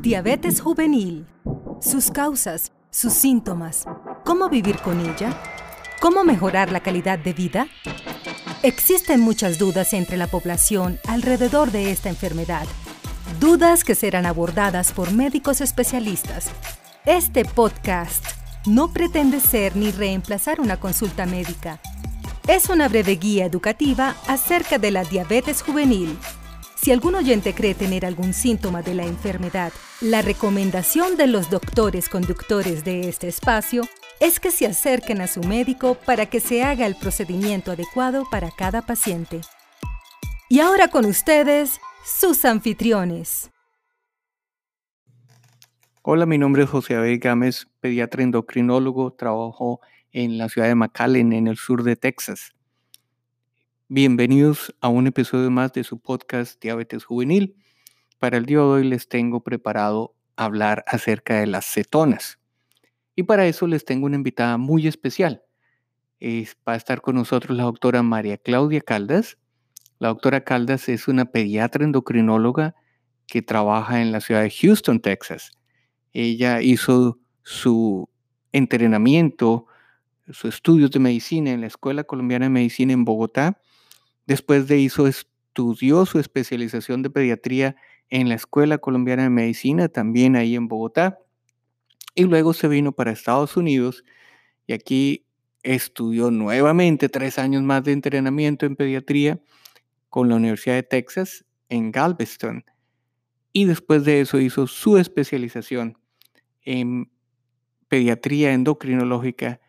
[0.00, 1.26] Diabetes juvenil.
[1.82, 3.84] Sus causas, sus síntomas,
[4.24, 5.38] cómo vivir con ella,
[6.00, 7.66] cómo mejorar la calidad de vida.
[8.62, 12.66] Existen muchas dudas entre la población alrededor de esta enfermedad.
[13.40, 16.50] Dudas que serán abordadas por médicos especialistas.
[17.04, 18.24] Este podcast
[18.64, 21.78] no pretende ser ni reemplazar una consulta médica.
[22.48, 26.16] Es una breve guía educativa acerca de la diabetes juvenil
[26.80, 29.70] si algún oyente cree tener algún síntoma de la enfermedad,
[30.00, 33.82] la recomendación de los doctores conductores de este espacio
[34.18, 38.50] es que se acerquen a su médico para que se haga el procedimiento adecuado para
[38.50, 39.42] cada paciente.
[40.48, 43.50] Y ahora con ustedes, sus anfitriones.
[46.00, 49.80] Hola, mi nombre es José Abel Gámez, pediatra endocrinólogo, trabajo
[50.12, 52.54] en la ciudad de McAllen, en el sur de Texas.
[53.92, 57.56] Bienvenidos a un episodio más de su podcast Diabetes Juvenil.
[58.20, 62.38] Para el día de hoy les tengo preparado hablar acerca de las cetonas.
[63.16, 65.42] Y para eso les tengo una invitada muy especial.
[66.20, 69.38] Es, va a estar con nosotros la doctora María Claudia Caldas.
[69.98, 72.76] La doctora Caldas es una pediatra endocrinóloga
[73.26, 75.50] que trabaja en la ciudad de Houston, Texas.
[76.12, 78.08] Ella hizo su
[78.52, 79.66] entrenamiento,
[80.28, 83.60] sus estudios de medicina en la Escuela Colombiana de Medicina en Bogotá
[84.26, 87.76] Después de eso estudió su especialización de pediatría
[88.08, 91.18] en la Escuela Colombiana de Medicina, también ahí en Bogotá.
[92.14, 94.04] Y luego se vino para Estados Unidos
[94.66, 95.26] y aquí
[95.62, 99.40] estudió nuevamente tres años más de entrenamiento en pediatría
[100.08, 102.64] con la Universidad de Texas en Galveston.
[103.52, 105.98] Y después de eso hizo su especialización
[106.62, 107.10] en
[107.88, 109.60] pediatría endocrinológica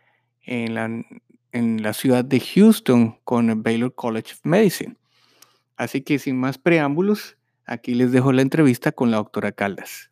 [0.43, 1.03] en la
[1.51, 4.95] en la ciudad de Houston con el Baylor College of Medicine.
[5.75, 10.11] Así que sin más preámbulos, aquí les dejo la entrevista con la doctora Caldas.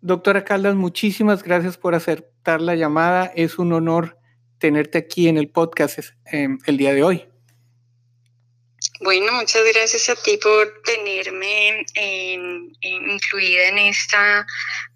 [0.00, 3.32] Doctora Caldas, muchísimas gracias por aceptar la llamada.
[3.34, 4.18] Es un honor
[4.58, 7.33] tenerte aquí en el podcast em, el día de hoy.
[9.04, 11.84] Bueno, muchas gracias a ti por tenerme
[12.80, 14.46] incluida en esta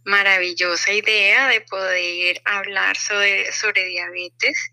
[0.07, 4.73] maravillosa idea de poder hablar sobre, sobre diabetes.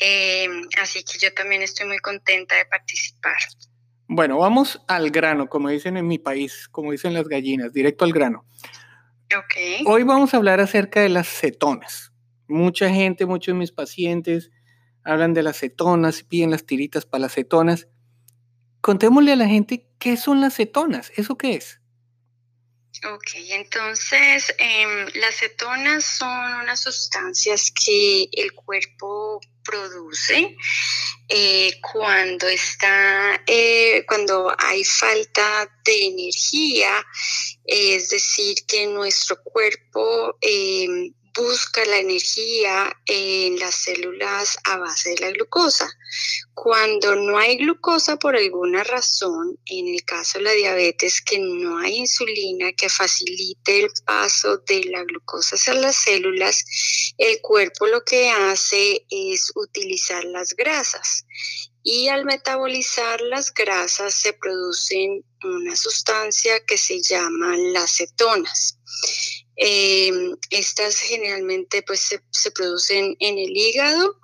[0.00, 3.36] Em, así que yo también estoy muy contenta de participar.
[4.08, 8.12] Bueno, vamos al grano, como dicen en mi país, como dicen las gallinas, directo al
[8.12, 8.44] grano.
[9.44, 9.84] Okay.
[9.86, 12.10] Hoy vamos a hablar acerca de las cetonas.
[12.48, 14.50] Mucha gente, muchos de mis pacientes
[15.04, 17.86] hablan de las cetonas, piden las tiritas para las cetonas
[18.86, 21.10] contémosle a la gente qué son las cetonas.
[21.16, 21.80] ¿Eso qué es?
[23.12, 30.56] Ok, entonces em, las cetonas son unas sustancias que el cuerpo produce
[31.28, 37.04] eh, cuando está, eh, cuando hay falta de energía,
[37.64, 45.18] es decir, que nuestro cuerpo em, busca la energía en las células a base de
[45.20, 45.88] la glucosa.
[46.54, 51.78] Cuando no hay glucosa por alguna razón, en el caso de la diabetes, que no
[51.78, 56.64] hay insulina que facilite el paso de la glucosa hacia las células,
[57.18, 61.26] el cuerpo lo que hace es utilizar las grasas.
[61.82, 68.78] Y al metabolizar las grasas se producen una sustancia que se llama las cetonas.
[69.58, 70.12] Eh,
[70.50, 74.20] estas generalmente pues se, producen en el hígado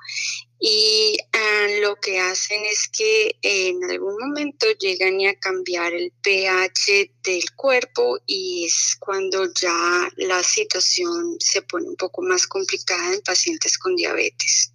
[0.60, 7.10] y ah, lo que hacen es que en algún momento llegan a cambiar el pH
[7.24, 13.22] del cuerpo y es cuando ya la situación se pone un poco más complicada en
[13.22, 14.74] pacientes con diabetes.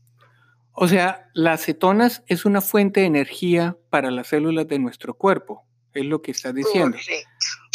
[0.74, 5.66] O sea, las cetonas es una fuente de energía para las células de nuestro cuerpo,
[5.94, 6.98] es lo que estás diciendo.
[6.98, 7.28] Correcto.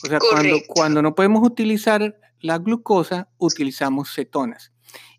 [0.05, 4.73] O sea, cuando, cuando no podemos utilizar la glucosa, utilizamos cetonas.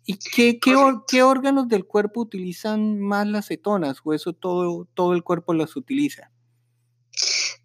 [0.06, 3.98] ¿Y qué, qué, órganos del cuerpo utilizan más las cetonas?
[4.04, 6.30] ¿O eso todo, todo el cuerpo las utiliza?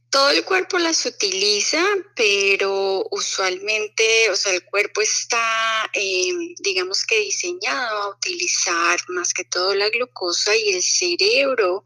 [0.10, 1.86] Todo el cuerpo las utiliza,
[2.16, 9.44] pero usualmente, o sea, el cuerpo está, em, digamos que diseñado a utilizar más que
[9.44, 11.84] todo la glucosa y el cerebro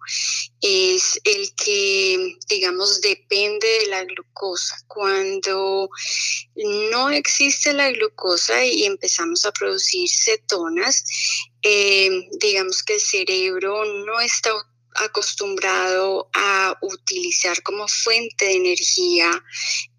[0.62, 4.78] es el que, digamos, depende de la glucosa.
[4.88, 5.90] Cuando
[6.56, 11.04] no existe la glucosa y empezamos a producir cetonas,
[11.62, 14.54] em, digamos que el cerebro no está
[14.96, 19.44] acostumbrado a utilizar como fuente de energía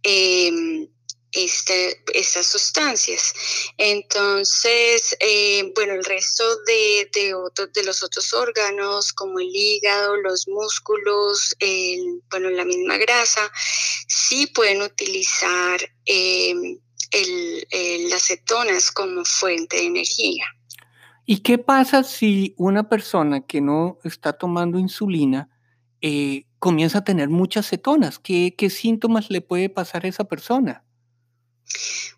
[0.02, 0.88] em,
[1.34, 3.34] este, estas sustancias.
[3.76, 11.56] Entonces, eh, bueno, el resto de, de, los otros órganos, como el hígado, los músculos,
[12.30, 13.50] bueno, la misma grasa,
[14.06, 16.78] sí pueden utilizar em,
[18.10, 20.46] las cetonas como fuente de energía.
[21.26, 25.48] ¿Y qué pasa si una persona que no está tomando insulina
[26.02, 28.18] eh, comienza a tener muchas cetonas?
[28.18, 30.84] ¿Qué, ¿Qué síntomas le puede pasar a esa persona?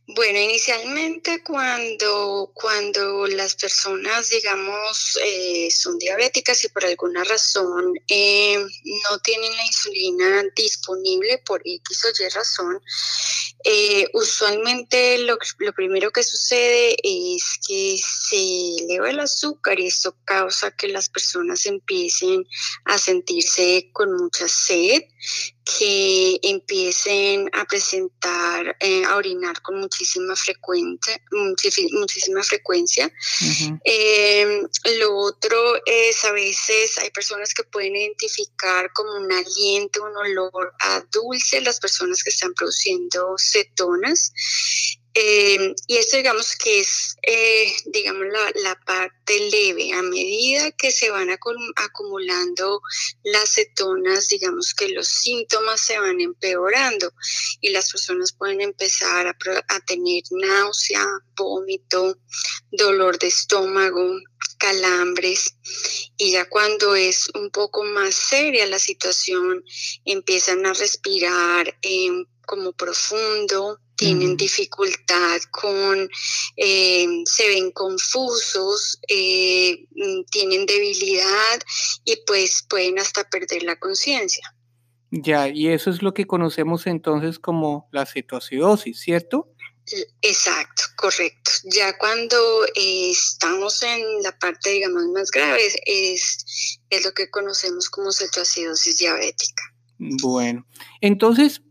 [0.08, 8.56] Bueno, inicialmente cuando, cuando las personas, digamos, eh, son diabéticas y por alguna razón eh,
[8.56, 12.80] no tienen la insulina disponible por X o Y razón,
[13.64, 20.16] eh, usualmente lo, lo, primero que sucede es que se eleva el azúcar y esto
[20.24, 22.46] causa que las personas empiecen
[22.84, 25.02] a sentirse con mucha sed,
[25.66, 33.12] que empiecen a presentar, eh, a orinar con muchísima, frecuencia, muchísima frecuencia.
[33.84, 34.68] Em,
[35.00, 40.72] lo otro es a veces hay personas que pueden identificar como un aliento, un olor
[40.78, 44.32] a dulce, las personas que están produciendo cetonas.
[45.18, 49.94] Eh, y esto digamos que es, eh, digamos, la, parte leve.
[49.94, 52.82] A medida que se van acumulando
[53.22, 57.14] las cetonas, digamos que los síntomas se van empeorando
[57.62, 59.36] y las personas pueden empezar a,
[59.68, 62.18] a tener náusea, vómito,
[62.70, 64.18] dolor de estómago,
[64.58, 65.56] calambres
[66.18, 69.64] y ya cuando es un poco más seria la situación
[70.04, 72.10] empiezan a respirar eh,
[72.46, 76.08] como profundo, tienen dificultad con,
[76.56, 81.60] eh, se ven confusos, eh, mm, tienen debilidad
[82.04, 84.54] y pues pueden hasta perder la conciencia.
[85.10, 89.52] Ya, y eso es lo que conocemos entonces como la cetoacidosis, ¿cierto?
[90.20, 91.50] Exacto, correcto.
[91.64, 92.36] Ya cuando
[92.74, 98.98] eh, estamos en la parte, digamos, más grave, es, es lo que conocemos como cetoacidosis
[98.98, 99.62] diabética.
[99.98, 100.66] Bueno,
[101.00, 101.62] entonces,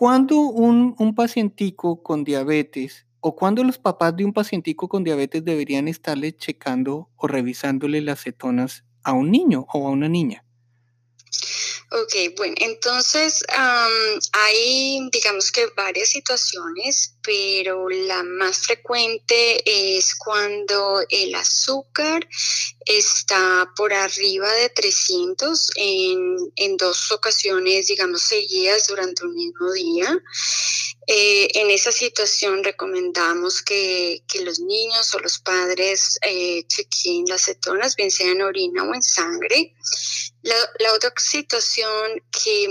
[0.00, 5.44] ¿Cuándo un, un pacientico con diabetes o cuándo los papás de un pacientico con diabetes
[5.44, 10.42] deberían estarle checando o revisándole las cetonas a un niño o a una niña?
[11.92, 13.44] Ok, bueno, entonces
[14.32, 22.26] hay, digamos que varias situaciones, pero la más frecuente es cuando el azúcar
[22.84, 30.22] está por arriba de 300 en, en dos ocasiones, digamos, seguidas durante un mismo día.
[31.12, 37.46] Eh, en esa situación recomendamos que, que, los niños o los padres eh, chequen las
[37.46, 39.74] cetonas, bien sea en orina o en sangre.
[40.42, 42.68] La, la, otra situación que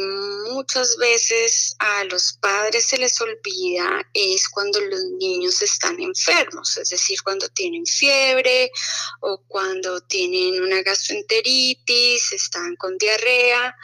[0.53, 6.89] muchas veces a los padres se les olvida es cuando los niños están enfermos, es
[6.89, 8.71] decir, cuando tienen fiebre
[9.21, 13.75] o cuando tienen una gastroenteritis, están con diarrea.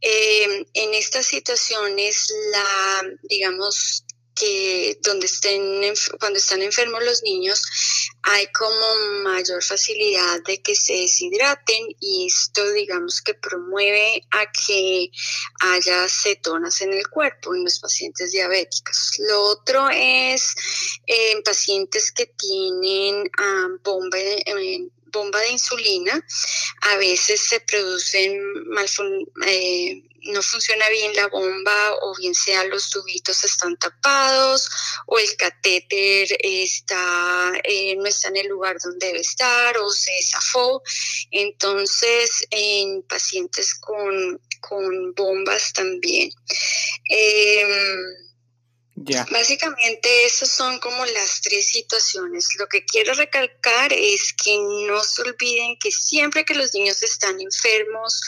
[0.00, 7.62] Eh, en estas situaciones, la, digamos, que donde estén, cuando están enfermos los niños,
[8.22, 15.10] hay como mayor facilidad de que se deshidraten y esto digamos que promueve a que
[15.60, 19.14] haya cetonas en el cuerpo en los pacientes diabéticos.
[19.18, 20.54] Lo otro es
[21.06, 24.18] en pacientes que tienen ah, bomba
[25.12, 26.24] bomba de insulina,
[26.80, 28.32] a veces se producen
[29.46, 34.68] eh, no funciona bien la bomba o bien sea los tubitos están tapados
[35.06, 40.12] o el catéter está, eh, no está en el lugar donde debe estar o se
[40.30, 40.82] zafó.
[41.30, 46.30] Entonces, en pacientes con, con bombas también.
[49.06, 52.48] Em, Básicamente esas son como las tres situaciones.
[52.58, 57.40] Lo que quiero recalcar es que no se olviden que siempre que los niños están
[57.40, 58.20] enfermos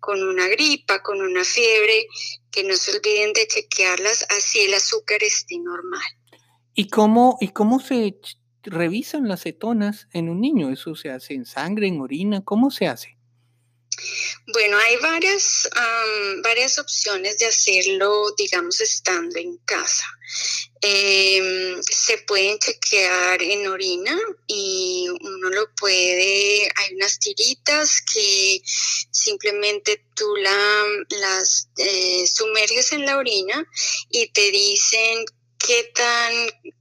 [0.00, 2.06] con una gripa, con una fiebre,
[2.50, 6.02] que no se olviden de chequearlas así el azúcar esté normal.
[6.74, 8.18] ¿Y cómo, y cómo se
[8.62, 10.70] revisan las cetonas en un niño?
[10.70, 12.44] ¿Eso se hace en sangre, en orina?
[12.44, 13.15] ¿Cómo se hace?
[14.48, 15.68] Bueno, hay varias,
[16.42, 20.06] varias opciones de hacerlo, digamos, estando en casa.
[20.80, 28.60] Em, se pueden chequear en orina y uno lo puede, hay unas tiritas que
[29.10, 33.66] simplemente tú la, las eh, sumerges en la orina
[34.10, 35.24] y te dicen
[35.58, 36.32] qué tan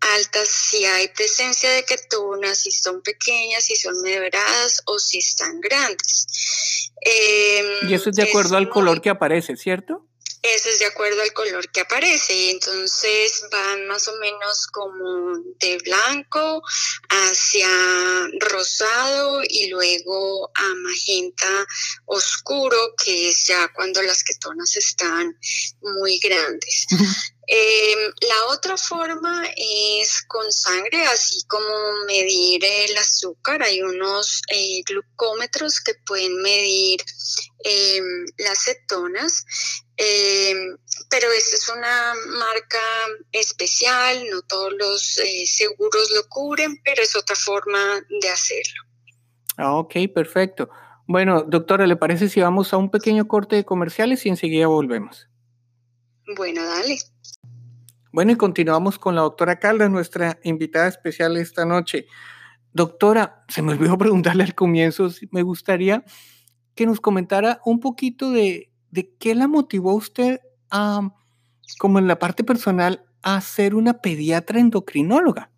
[0.01, 5.59] altas, si hay presencia de ketonas, si son pequeñas, si son moderadas o si están
[5.61, 6.84] grandes.
[7.01, 10.07] Em, y eso es de acuerdo al color que aparece, ¿cierto?
[10.53, 12.35] Eso es de acuerdo al color que aparece.
[12.35, 16.61] Y entonces van más o menos como de blanco
[17.09, 17.67] hacia
[18.41, 21.65] rosado y luego a magenta
[22.05, 25.35] oscuro, que es ya cuando las ketonas están
[25.81, 26.85] muy grandes.
[27.47, 33.61] Em, la otra forma es con sangre, así como medir el azúcar.
[33.61, 37.03] Hay unos eh, glucómetros que pueden medir
[37.63, 39.45] em, las cetonas,
[39.97, 40.77] em,
[41.09, 42.79] pero esta es una marca
[43.31, 47.79] especial, no todos los eh, seguros lo cubren, pero es otra forma
[48.21, 48.83] de hacerlo.
[49.57, 50.69] Ah, ok, perfecto.
[51.07, 55.29] Bueno, doctora, ¿le parece si vamos a un pequeño corte de comerciales y enseguida volvemos?
[56.35, 56.97] Bueno, dale.
[58.11, 62.07] Bueno, y continuamos con la doctora Caldas, nuestra invitada especial esta noche.
[62.73, 66.03] Doctora, se me olvidó preguntarle al comienzo, me gustaría
[66.73, 68.71] que nos comentara un poquito de,
[69.19, 70.39] qué la motivó usted
[70.71, 71.01] a,
[71.77, 75.51] como en la parte personal, a ser una pediatra endocrinóloga.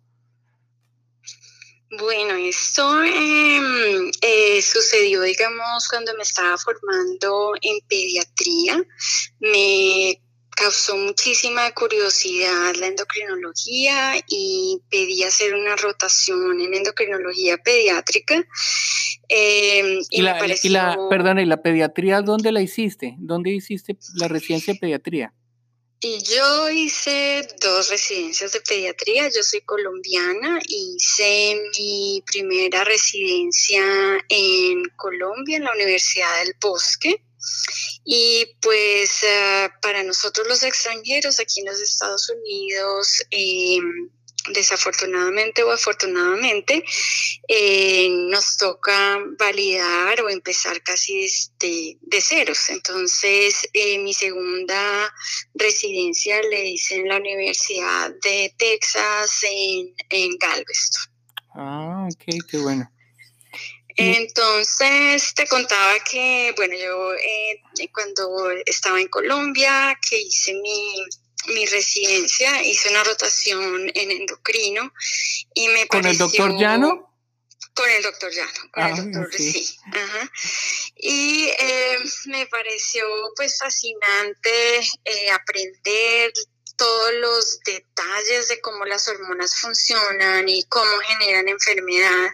[1.90, 8.82] Bueno, esto em, eh, sucedió, digamos, cuando me estaba formando en pediatría.
[9.40, 10.20] Me
[10.58, 18.44] causó muchísima curiosidad la endocrinología y pedí hacer una rotación en endocrinología pediátrica.
[19.28, 20.38] Em, y, la,
[21.08, 23.14] perdona, ¿y la pediatría dónde la hiciste?
[23.18, 25.32] ¿Dónde hiciste la residencia de pediatría?
[26.00, 29.28] Y yo hice dos residencias de pediatría.
[29.28, 33.82] Yo soy colombiana hice mi primera residencia
[34.28, 37.22] en Colombia, en la Universidad del Bosque.
[38.04, 44.10] Y pues eh, para nosotros los extranjeros aquí en los Estados Unidos, em,
[44.52, 46.82] desafortunadamente o afortunadamente,
[47.46, 51.28] eh, nos toca validar o empezar casi
[51.60, 52.70] de, de ceros.
[52.70, 55.12] Entonces, eh, mi segunda
[55.54, 61.12] residencia le hice en la Universidad de Texas en, en Galveston.
[61.54, 62.90] Ah, ok, qué bueno.
[64.00, 67.60] Entonces te contaba que, bueno, yo eh,
[67.92, 71.04] cuando estaba en Colombia, que hice mi,
[71.48, 74.92] mi residencia, hice una rotación en endocrino
[75.52, 77.12] y me ¿Con el doctor Llano?
[77.74, 79.76] Con el doctor Llano, con el ah, doctor, sí.
[79.92, 80.30] Ajá.
[80.94, 86.32] Y eh, me pareció pues fascinante eh, aprender
[86.76, 92.30] todos los detalles de cómo las hormonas funcionan y cómo generan enfermedad.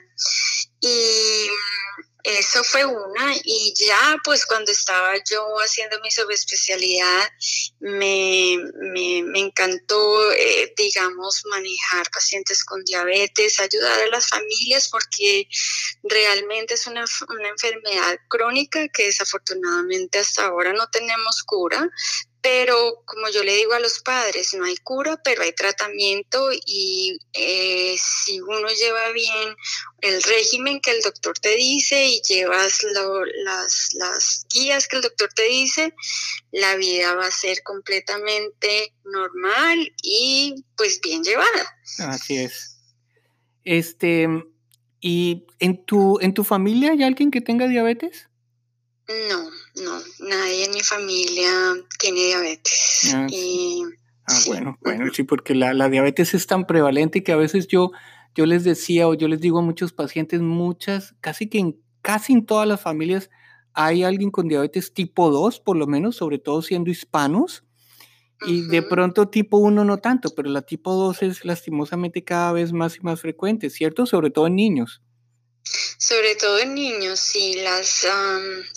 [0.85, 3.35] Y mm, eso fue una.
[3.43, 7.29] Y ya pues cuando estaba yo haciendo mi subespecialidad,
[7.81, 8.59] me,
[8.93, 15.49] me, encantó, eh, digamos, manejar pacientes con diabetes, ayudar a las familias porque
[16.03, 21.89] realmente es una, una enfermedad crónica que desafortunadamente hasta ahora no tenemos cura,
[22.45, 27.17] pero como yo le digo a los padres, no hay cura, pero hay tratamiento y
[27.33, 29.57] eh, si uno lleva bien
[30.03, 32.85] el régimen que el doctor te dice y llevas
[33.47, 35.95] las, las guías que el doctor te dice,
[36.53, 41.79] la vida va a ser completamente normal y pues bien llevada.
[42.01, 42.77] Así es.
[43.65, 44.29] Este,
[45.01, 48.29] ¿y en tu, en tu familia hay alguien que tenga diabetes?
[49.09, 49.51] No,
[49.83, 51.51] no, nadie en mi familia
[51.99, 53.13] tiene diabetes.
[53.15, 53.27] Ah,
[54.27, 57.91] ah bueno, bueno, sí, porque la, la, diabetes es tan prevalente que a veces yo,
[58.35, 62.35] yo les decía o yo les digo a muchos pacientes, muchas, casi que en casi
[62.35, 63.31] en todas las familias
[63.73, 67.65] hay alguien con diabetes tipo 2, por lo menos, sobre todo siendo hispanos.
[68.47, 72.73] Y de pronto tipo 1 no tanto, pero la tipo 2 es lastimosamente cada vez
[72.73, 74.05] más y más frecuente, ¿cierto?
[74.07, 75.03] Sobre todo en niños.
[75.99, 78.07] Sobre todo en niños, sí, las,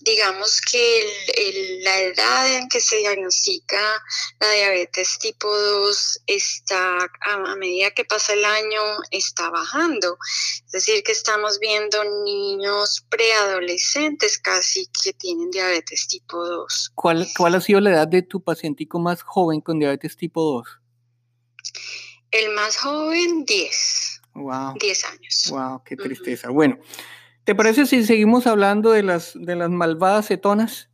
[0.02, 4.02] digamos que la edad en que se diagnostica
[4.40, 10.18] la diabetes tipo 2 está, a, medida que pasa el año, está bajando.
[10.66, 16.92] Es decir, que estamos viendo niños preadolescentes casi que tienen diabetes tipo 2.
[16.96, 20.68] ¿Cuál, cuál ha sido la edad de tu pacientico más joven con diabetes tipo 2?
[22.32, 24.17] El más joven, 10.
[24.38, 24.76] Wow.
[24.80, 25.48] 10 años.
[25.50, 26.50] Wow, qué tristeza.
[26.50, 26.78] Bueno,
[27.44, 30.90] ¿te parece si seguimos hablando de las, de las malvadas cetonas?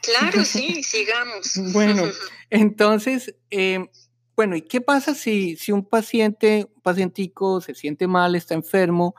[0.00, 1.54] Claro, sí, sigamos.
[1.72, 2.04] bueno,
[2.50, 3.88] entonces, em,
[4.36, 9.16] bueno, ¿y qué pasa si, si un paciente, un pacientico se siente mal, está enfermo,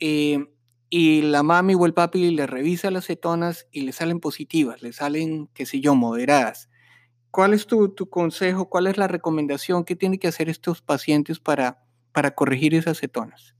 [0.00, 0.48] em,
[0.90, 4.92] y la mami o el papi le revisa las cetonas y le salen positivas, le
[4.92, 6.68] salen, qué sé yo, moderadas?
[7.30, 8.68] ¿Cuál es tu, tu consejo?
[8.68, 9.84] ¿Cuál es la recomendación?
[9.84, 11.85] ¿Qué tienen que hacer estos pacientes para
[12.16, 13.54] para corregir esas cetonas?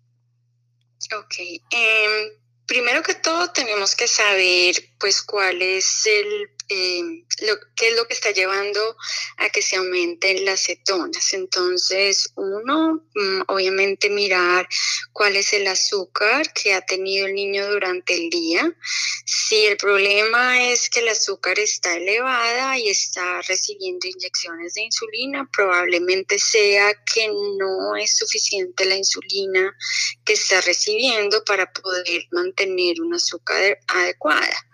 [1.15, 1.37] Ok.
[1.71, 2.33] Em,
[2.65, 8.07] primero que todo tenemos que saber pues cuál es el eh, lo, qué es lo
[8.07, 8.97] que está llevando
[9.37, 11.33] a que se aumenten las cetonas.
[11.33, 14.69] Entonces, uno, mm, obviamente mirar
[15.13, 18.77] cuál es el azúcar que ha tenido el niño durante el día.
[19.25, 25.49] Si el problema es que el azúcar está elevada y está recibiendo inyecciones de insulina,
[25.55, 29.77] probablemente sea que no es suficiente la insulina
[30.25, 34.67] que está recibiendo para poder mantener un azúcar adecuada.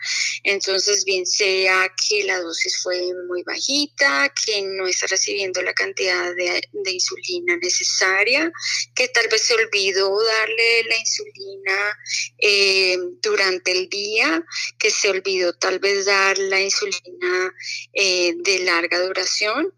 [0.44, 6.34] Entonces, bien sea que la dosis fue muy bajita, que no está recibiendo la cantidad
[6.34, 8.50] de, insulina necesaria,
[8.94, 11.98] que tal vez se olvidó darle la insulina
[12.38, 14.44] eh, durante el día,
[14.78, 17.54] que se olvidó tal vez dar la insulina
[17.92, 19.72] eh, de larga duración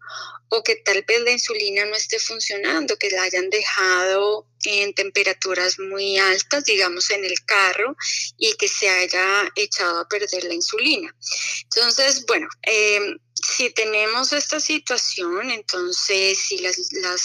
[0.49, 5.79] o que tal vez la insulina no esté funcionando, que la hayan dejado en temperaturas
[5.79, 7.95] muy altas, digamos en el carro,
[8.37, 11.15] y que se haya echado a perder la insulina.
[11.63, 12.99] Entonces, bueno, eh,
[13.35, 16.79] si tenemos esta situación, entonces si las,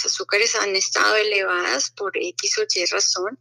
[0.05, 3.39] azúcares han estado elevadas por X o Y razón,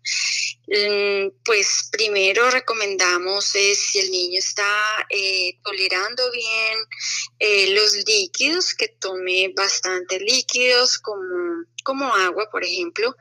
[0.68, 6.78] mm, pues primero recomendamos es si el niño está eh, tolerando bien
[7.40, 13.16] eh, los líquidos, que tome bastante líquidos como, como agua, por ejemplo,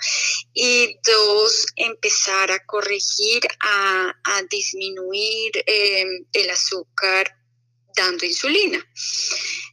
[0.52, 4.14] y dos, empezar a corregir, a,
[4.50, 7.37] disminuir eh, el azúcar
[7.98, 8.84] dando insulina.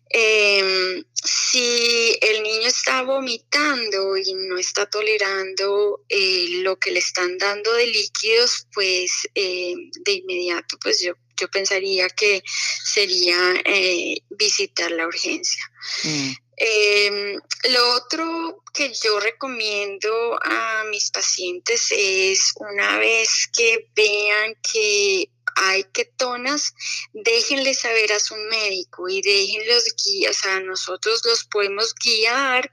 [0.09, 7.37] Em, si el niño está vomitando y no está tolerando eh, lo que le están
[7.37, 9.73] dando de líquidos, pues eh,
[10.05, 15.63] de inmediato, pues yo, yo pensaría que sería eh, visitar la urgencia.
[16.03, 16.31] Mm.
[16.57, 25.29] Em, lo otro que yo recomiendo a mis pacientes es una vez que vean que
[25.55, 26.73] hay ketonas,
[27.13, 32.69] déjenle saber a su médico y déjenlos guías, o sea, nosotros los podemos guiar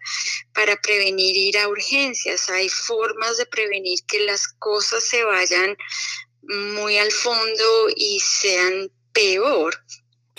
[0.52, 2.50] para prevenir ir a urgencias.
[2.50, 5.76] Hay formas de prevenir que las cosas se vayan
[6.42, 9.75] muy al fondo y sean peor.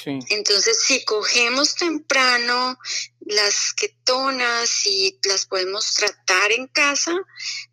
[0.06, 2.77] Entonces, si cogemos temprano
[3.21, 7.15] las ketonas y las podemos tratar en casa,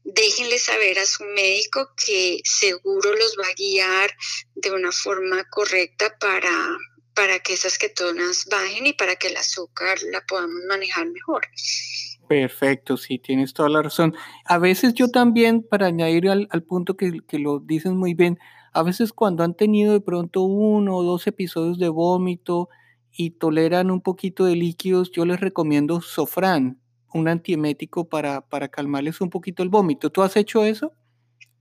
[0.05, 4.11] déjenle saber a su médico que seguro los va a guiar
[4.55, 6.77] de una forma correcta para,
[7.15, 11.47] para que esas ketonas bajen y para que el azúcar la podamos manejar mejor.
[12.29, 14.15] Perfecto, sí, tienes toda la razón.
[14.45, 18.39] A veces yo también, para añadir al, punto que, que lo dices muy bien,
[18.73, 22.69] a veces cuando han tenido de pronto uno o dos episodios de vómito
[23.13, 26.81] y toleran un poquito de líquidos, yo les recomiendo Sofran,
[27.13, 30.11] un antiemético para, para calmarles un poquito el vómito.
[30.11, 30.93] ¿Tú has hecho eso?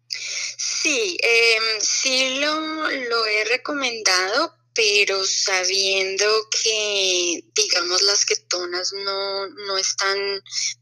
[0.07, 6.25] Sí, em, sí lo, lo he recomendado, pero sabiendo
[6.63, 10.17] que, digamos, las ketonas no, no están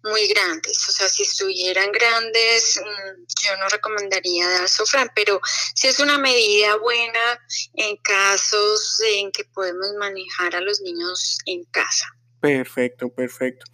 [0.04, 0.88] muy grandes.
[0.88, 5.42] O sea, si estuvieran grandes, mm, yo no recomendaría dar sofran, pero
[5.74, 7.40] si es una medida buena
[7.74, 12.06] en casos en que podemos manejar a los niños en casa.
[12.40, 13.66] Perfecto, perfecto.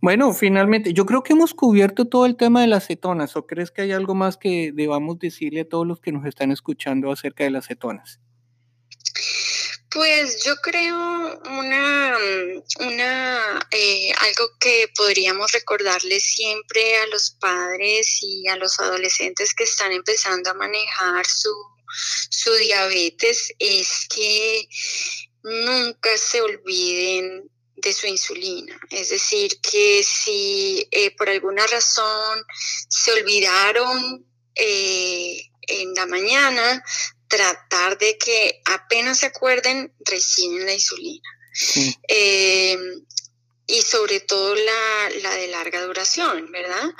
[0.00, 3.36] Bueno, finalmente, yo creo que hemos cubierto todo el tema de las cetonas.
[3.36, 6.50] ¿O crees que hay algo más que debamos decirle a todos los que nos están
[6.50, 8.20] escuchando acerca de las cetonas?
[9.96, 12.18] Pues yo creo una,
[12.80, 19.64] una eh, algo que podríamos recordarle siempre a los padres y a los adolescentes que
[19.64, 21.50] están empezando a manejar su,
[22.28, 24.68] su diabetes es que
[25.42, 28.78] nunca se olviden de su insulina.
[28.90, 32.44] Es decir, que si eh, por alguna razón
[32.90, 36.84] se olvidaron eh, en la mañana
[37.36, 41.28] tratar de que apenas se acuerden, reciben la insulina.
[42.08, 43.04] Em,
[43.66, 46.90] y sobre todo la, la, de larga duración, ¿verdad?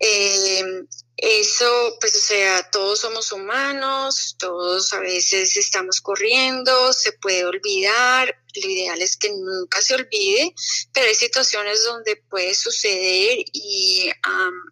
[0.00, 7.44] Em, eso, pues, o sea, todos somos humanos, todos a veces estamos corriendo, se puede
[7.44, 10.54] olvidar, lo ideal es que nunca se olvide,
[10.92, 14.10] pero hay situaciones donde puede suceder y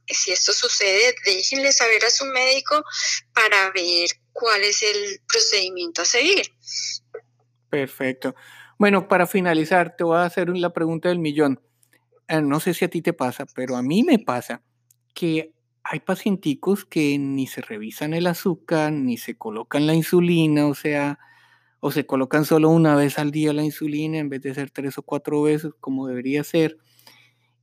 [0.08, 2.82] si esto sucede, déjenle saber a su médico
[3.34, 6.46] para ver cuál es el procedimiento a seguir.
[7.68, 8.34] Perfecto.
[8.78, 11.60] Bueno, para finalizar, te voy a hacer la pregunta del millón.
[12.28, 14.62] Eh, no sé si a ti te pasa, pero a mí me pasa
[15.12, 20.74] que hay pacienticos que ni se revisan el azúcar, ni se colocan la insulina, o
[20.74, 21.18] sea,
[21.80, 24.98] o se colocan solo una vez al día la insulina en vez de ser tres
[24.98, 26.78] o cuatro veces como debería ser.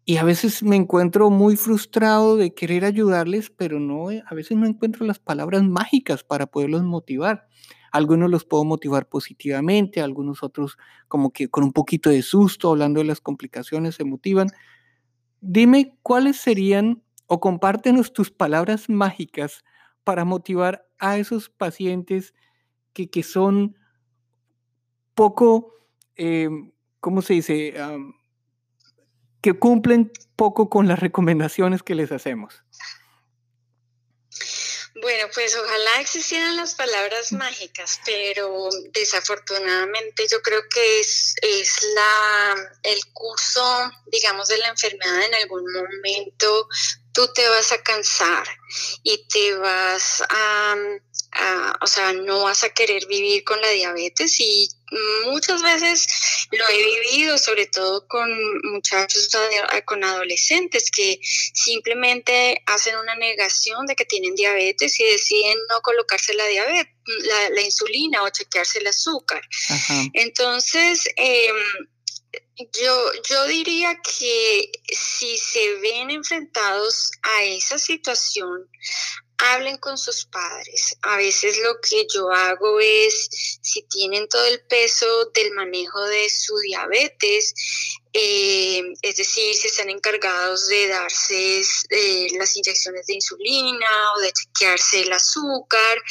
[0.05, 4.67] Y a veces me encuentro muy frustrado de querer ayudarles, pero no, a veces no
[4.67, 7.47] encuentro las palabras mágicas para poderlos motivar.
[7.91, 12.99] Algunos los puedo motivar positivamente, algunos otros como que con un poquito de susto, hablando
[12.99, 14.49] de las complicaciones, se motivan.
[15.41, 19.63] Dime cuáles serían o compártenos tus palabras mágicas
[20.03, 22.35] para motivar a esos pacientes
[22.93, 23.75] que, que son
[25.15, 25.73] poco,
[26.15, 26.49] eh,
[26.99, 27.73] ¿cómo se dice?
[29.45, 32.63] Que cumplen poco con las recomendaciones que les hacemos.
[34.99, 42.55] Bueno, pues ojalá existieran las palabras mágicas, pero desafortunadamente yo creo que es, es la,
[42.81, 46.67] el curso, digamos, de la enfermedad en algún momento
[47.15, 48.45] tú te vas a cansar
[49.03, 50.75] y te vas a,
[51.81, 54.69] o sea, no vas a querer vivir con la diabetes y
[55.25, 56.07] muchas veces
[56.51, 58.29] lo he vivido, sobre todo con
[58.63, 59.29] muchachos,
[59.85, 66.33] con adolescentes que simplemente hacen una negación de que tienen diabetes y deciden no colocarse
[66.33, 66.93] la diabetes,
[67.51, 69.41] la, insulina o chequearse el azúcar.
[70.13, 71.49] Entonces, eh,
[72.71, 78.69] yo, yo diría que si se ven enfrentados a esa situación,
[79.37, 80.97] hablen con sus padres.
[81.01, 86.29] A veces lo que yo hago es, si tienen todo el peso del manejo de
[86.29, 87.53] su diabetes,
[88.13, 94.31] eh, es decir, si están encargados de darse eh, las inyecciones de insulina o de
[94.31, 96.01] chequearse el azúcar,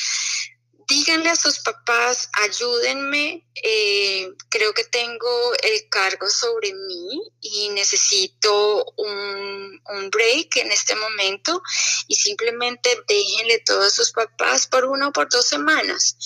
[0.86, 8.84] díganle a sus papás, ayúdenme, eh, creo que tengo el cargo sobre mí y necesito
[8.96, 11.62] un, un, break en este momento
[12.08, 16.16] y simplemente déjenle todo a sus papás por una o por dos semanas,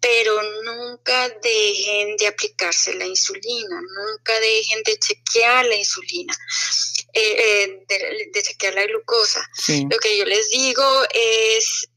[0.00, 6.34] pero nunca dejen de aplicarse la insulina, nunca dejen de chequear la insulina.
[7.18, 9.40] Eh, eh, de, chequear la glucosa.
[9.90, 11.88] Lo que yo les digo es,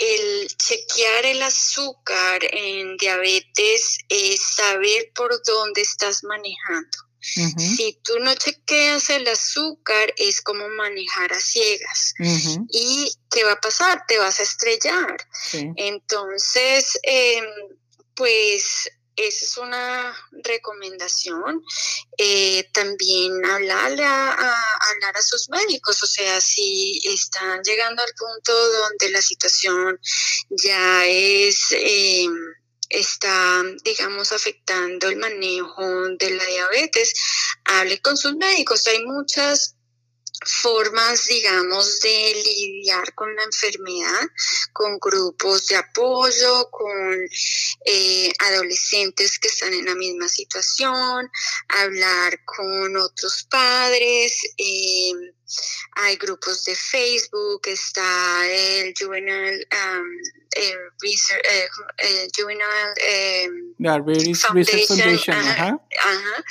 [0.00, 6.98] el chequear el azúcar en diabetes es saber por dónde estás manejando.
[7.20, 12.14] Si tú no chequeas el azúcar, es como manejar a ciegas.
[12.70, 14.04] ¿Y qué va a pasar?
[14.08, 15.16] Te vas a estrellar.
[15.76, 17.44] Entonces, em,
[18.14, 18.90] pues
[19.26, 21.62] esa es una recomendación.
[22.16, 24.56] Eh, también hablar a,
[25.22, 30.00] sus médicos, o sea, si están llegando al punto donde la situación
[30.48, 31.72] ya es...
[31.72, 32.26] Eh,
[32.88, 37.12] está, digamos, afectando el manejo de la diabetes,
[37.64, 38.84] hable con sus médicos.
[38.88, 39.76] Hay muchas
[40.46, 44.28] formas, digamos, de lidiar con la enfermedad,
[44.72, 47.28] con grupos de apoyo, con
[47.84, 51.30] eh, adolescentes que están en la misma situación,
[51.68, 54.34] hablar con otros padres.
[54.56, 55.12] Eh,
[56.02, 60.06] hay grupos de Facebook, está el Juvenile, um,
[60.52, 63.48] el Research, eh, eh Juvenile eh,
[64.34, 65.36] Foundation.
[65.36, 66.44] Ajá, ajá.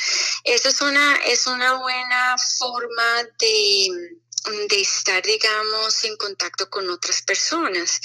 [0.43, 4.19] Eso es una, es una buena forma de
[4.69, 7.99] de estar, digamos, en contacto con otras personas.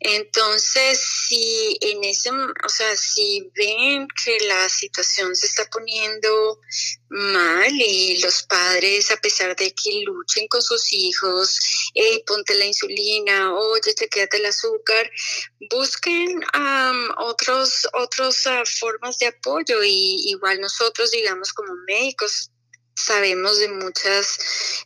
[0.00, 6.60] Entonces, si en ese, o sea, si ven que la situación se está poniendo
[7.08, 11.58] mal y los padres, a pesar de que luchen con sus hijos,
[12.26, 15.10] ponte la insulina, oye, te quédate el azúcar,
[15.70, 16.40] busquen
[17.18, 22.50] otros, otras ah, formas de apoyo y igual nosotros, digamos, como médicos,
[22.94, 24.38] sabemos de muchas,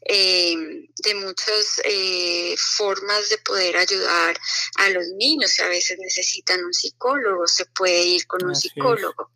[0.02, 0.56] eh,
[0.96, 4.38] de muchas eh, formas de poder ayudar
[4.76, 5.58] a los niños.
[5.60, 9.30] A veces necesitan un psicólogo, se puede ir con un psicólogo.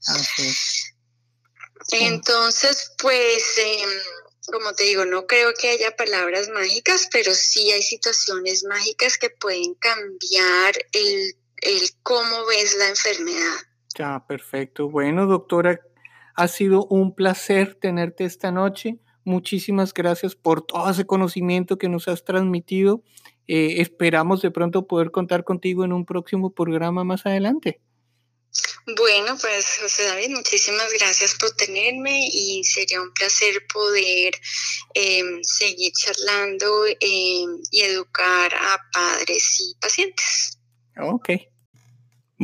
[1.90, 3.90] Entonces, pues, em,
[4.46, 9.30] como te digo, no creo que haya palabras mágicas, pero sí hay situaciones mágicas que
[9.30, 13.56] pueden cambiar el, el cómo ves la enfermedad.
[13.96, 14.88] Ya, perfecto.
[14.88, 15.80] Bueno, doctora,
[16.34, 18.98] ha sido un placer tenerte esta noche.
[19.24, 23.02] Muchísimas gracias por todo ese conocimiento que nos has transmitido.
[23.46, 27.80] Eh, esperamos de pronto poder contar contigo en un próximo programa más adelante.
[28.96, 34.34] Bueno, pues José David, muchísimas gracias por tenerme y sería un placer poder
[34.94, 40.58] em, seguir charlando em, y educar a padres y pacientes.
[40.98, 41.51] Ok.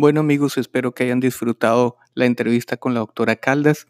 [0.00, 3.88] Bueno amigos, espero que hayan disfrutado la entrevista con la doctora Caldas.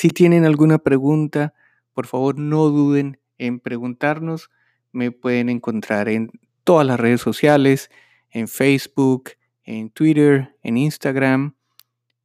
[0.00, 1.54] Si, tienen alguna pregunta,
[1.92, 4.50] por favor no duden en preguntarnos.
[4.90, 6.32] Me pueden encontrar en
[6.64, 7.92] todas las redes sociales,
[8.30, 9.30] en Facebook,
[9.62, 11.54] en Twitter, en Instagram.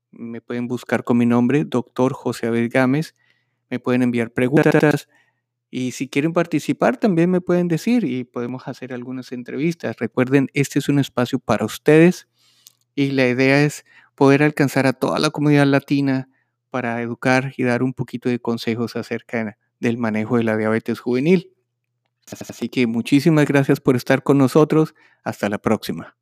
[0.09, 3.13] Me pueden buscar con mi nombre, doctor José Abel Gámez.
[3.69, 5.07] Me pueden enviar preguntas
[5.69, 9.97] Y si quieren participar, también me pueden decir y podemos hacer algunas entrevistas.
[9.99, 12.27] Recuerden, este es un espacio para ustedes
[12.95, 16.29] y la idea es poder alcanzar a toda la comunidad latina
[16.69, 21.51] para educar y dar un poquito de consejos acerca del manejo de la diabetes juvenil.
[22.31, 24.95] Así que muchísimas gracias por estar con nosotros.
[25.23, 26.15] Hasta la próxima.